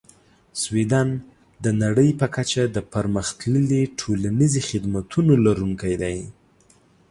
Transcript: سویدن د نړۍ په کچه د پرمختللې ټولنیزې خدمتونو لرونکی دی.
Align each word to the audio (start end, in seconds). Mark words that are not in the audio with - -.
سویدن 0.61 1.07
د 1.63 1.65
نړۍ 1.83 2.09
په 2.19 2.27
کچه 2.35 2.63
د 2.75 2.77
پرمختللې 2.93 3.81
ټولنیزې 3.99 4.61
خدمتونو 4.69 5.33
لرونکی 5.45 5.93
دی. 6.01 6.17